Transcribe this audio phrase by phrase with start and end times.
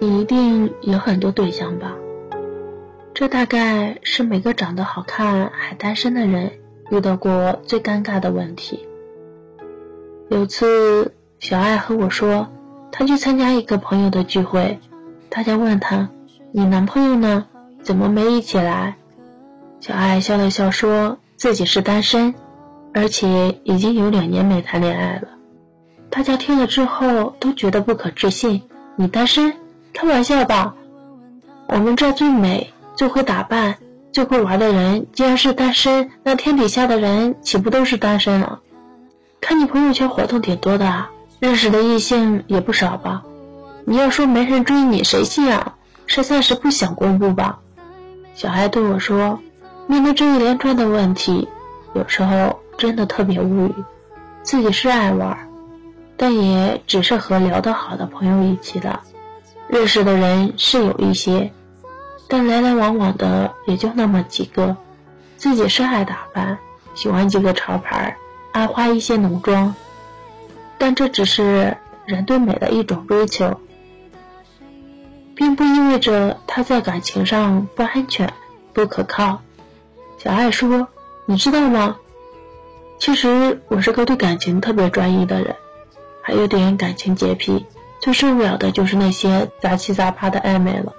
[0.00, 1.96] 你一定有很多对象吧？
[3.14, 6.52] 这大概是每个长得好看还单身的人
[6.90, 8.86] 遇到过最尴尬的问题。
[10.28, 12.46] 有次，小爱和我说，
[12.92, 14.78] 她去参加一个朋友的聚会，
[15.30, 16.10] 大家问她
[16.52, 17.46] ：“你男朋友呢？
[17.82, 18.96] 怎么没一起来？”
[19.80, 22.36] 小爱笑了笑，说自己是单身，
[22.94, 25.28] 而且已经有两年没谈恋爱了。
[26.08, 28.62] 大家听了之后都觉得不可置信
[28.94, 29.54] ：“你单身？
[30.00, 30.76] 开玩笑吧！
[31.66, 33.78] 我们这最美、最会打扮、
[34.12, 38.60] 最会玩的人，竟然是单身，那天底下的人岂不都是单身了？
[39.40, 43.24] 看你朋友圈活动挺多的啊，认识的异性也不少吧？
[43.86, 45.74] 你要说没人追你，谁信啊？
[46.06, 47.58] 实在是不想公布吧？”
[48.36, 49.40] 小孩对我说
[49.88, 51.48] ：“面对这一连串的问题，
[51.92, 53.74] 有时候真的特别无语。
[54.44, 55.36] 自己是爱玩。”
[56.16, 59.00] 但也只是和聊得好的朋友一起的，
[59.68, 61.52] 认识的人是有一些，
[62.26, 64.76] 但来来往往的也就那么几个。
[65.36, 66.58] 自己是爱打扮，
[66.94, 68.16] 喜欢几个潮牌，
[68.52, 69.74] 爱花一些浓妆，
[70.78, 73.60] 但这只是人对美的一种追求，
[75.34, 78.32] 并不意味着他在感情上不安全、
[78.72, 79.42] 不可靠。
[80.16, 80.88] 小爱说
[81.26, 81.96] ：“你知道吗？
[82.98, 85.54] 其实我是个对感情特别专一的人。”
[86.20, 87.64] 还有点感情洁癖，
[88.00, 90.92] 最受不了的就是那些杂七杂八的暧昧了。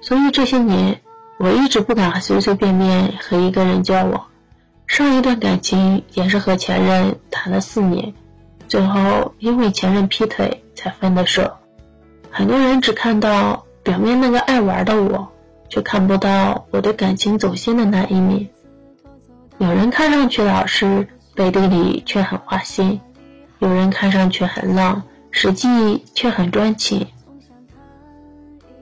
[0.00, 1.00] 所以这些年，
[1.38, 4.26] 我一直不敢随随便便和一个人交往。
[4.86, 8.14] 上一段感情也是和前任谈了四年，
[8.68, 11.52] 最后因为前任劈腿才分的手。
[12.30, 15.28] 很多人只看到表面那个爱玩的我，
[15.68, 18.48] 却看不到我对感情走心的那一面。
[19.58, 23.00] 有人看上去老实，背地里却很花心。
[23.60, 27.08] 有人看上去很浪，实际却很专情。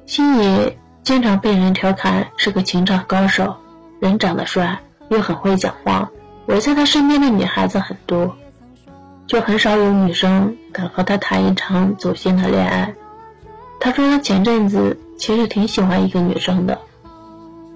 [0.04, 3.56] 星爷经常被人调侃是个情场高手，
[4.00, 4.78] 人长得帅
[5.08, 6.10] 又很会讲话，
[6.46, 8.36] 围在他身边的女孩子很多，
[9.26, 12.94] 就很少有女生敢和他谈一场走心的恋爱。
[13.80, 16.78] 他说他前阵子其实挺喜欢一个女生的，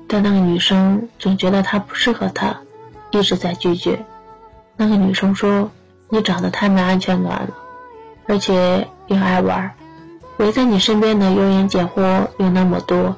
[0.07, 2.61] 但那个女生总觉得他不适合他，
[3.11, 4.05] 一直在拒绝。
[4.77, 5.71] 那个女生说。
[6.13, 7.49] 你长得太没安全感了，
[8.27, 9.71] 而且又爱玩，
[10.39, 13.15] 围在你身边的油盐贱货又那么多，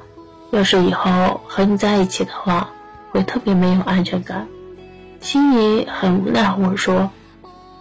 [0.51, 2.69] 要是以后和你在一起的话，
[3.11, 4.47] 会特别没有安全感。
[5.21, 7.09] 心里很无奈我说：“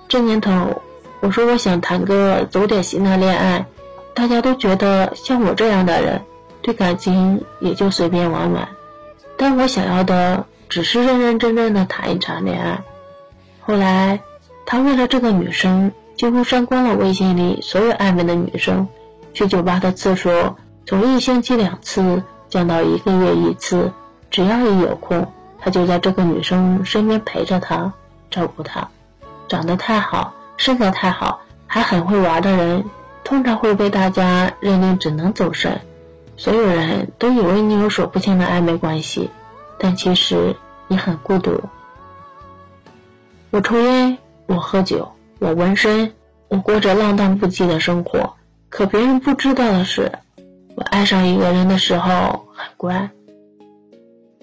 [0.08, 0.80] 这年头，
[1.20, 3.66] 我说我想谈个走点心的恋爱，
[4.14, 6.22] 大家都觉得像我这样的人，
[6.62, 8.66] 对感情也就随便玩玩，
[9.36, 12.82] 但我想要的只是认认真真的谈一场恋爱。”
[13.60, 14.20] 后来。
[14.72, 18.88] 他为了这个女生，几乎删光了微信里所有暧昧的女生，
[19.34, 20.56] 去酒吧的次数
[20.86, 23.92] 从一星期两次降到一个月一次。
[24.30, 27.92] 只要一有空，他就在这个女生身边陪着她，
[28.30, 28.88] 照顾她。
[29.46, 32.82] 长得太好，身材太好，还很会玩的人，
[33.24, 35.82] 通常会被大家认定只能走神。
[36.38, 39.28] 所有人都以为你有数不清的暧昧关系，
[39.76, 40.56] 但其实
[40.88, 41.60] 你很孤独。
[43.50, 44.16] 我抽烟。
[44.47, 46.12] 我喝酒，我纹身，
[46.48, 48.34] 我过着浪荡不羁的生活。
[48.69, 50.10] 可别人不知道的是，
[50.76, 53.10] 我爱上一个人的时候很乖。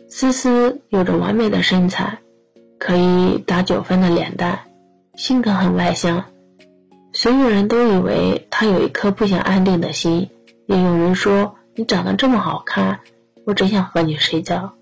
[0.08, 2.20] 思思有着完美的身材，
[2.80, 4.60] 可以打九分的脸蛋，
[5.16, 6.26] 性格很外向。
[7.14, 10.30] 所有人都以为她有一颗不想安定的心，
[10.68, 13.00] 也有人说你长得这么好看，
[13.46, 14.74] 我只想和你睡觉。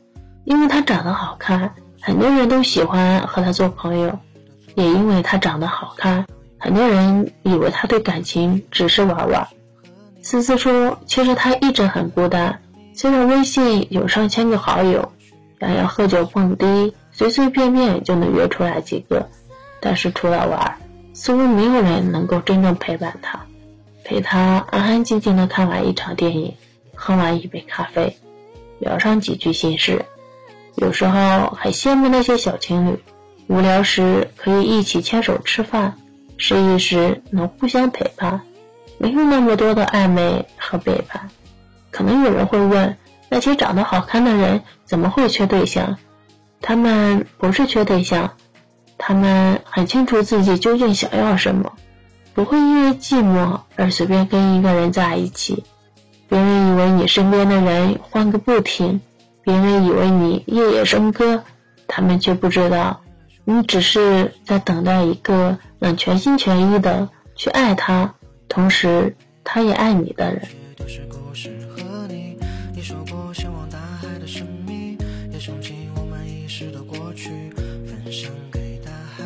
[0.43, 4.19] 因为她长得好看，很多人都喜欢和她做朋友。
[4.77, 6.27] 也因为他长得好看，
[6.59, 9.47] 很多人以为他对感情只是玩玩。
[10.21, 12.61] 思思说，其实他一直很孤单，
[12.93, 15.11] 虽然微信有上千个好友，
[15.59, 19.27] 想要喝酒蹦迪，随随便便就能约出来几个，
[19.79, 20.77] 但是除了玩，
[21.11, 23.47] 似乎没有人能够真正陪伴他，
[24.03, 26.53] 陪他安安静静的看完一场电影，
[26.93, 28.15] 喝完一杯咖啡，
[28.77, 30.05] 聊上几句心事。
[30.75, 32.99] 有时候还羡慕那些小情侣。
[33.47, 35.97] 无聊时可以一起牵手吃饭，
[36.37, 38.41] 失意时能互相陪伴，
[38.97, 41.29] 没有那么多的暧昧和背叛。
[41.91, 42.97] 可能有人会问，
[43.29, 45.97] 那些长得好看的人怎么会缺对象？
[46.61, 48.33] 他们不是缺对象，
[48.97, 51.71] 他们很清楚自己究竟想要什么，
[52.33, 55.63] 不会因为寂寞而随便跟一个人在一起。
[56.27, 58.99] 别人以为你身边的人换个不停，
[59.43, 61.43] 别人以为你夜夜笙歌，
[61.87, 62.99] 他们却不知道。
[63.49, 68.13] 你只是在等待一个能全心全意的去爱他，
[68.49, 70.41] 同时他也爱你的人。
[76.49, 77.29] 是的过去，
[77.85, 79.23] 分享给大海。